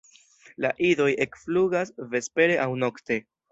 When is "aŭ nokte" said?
2.67-3.23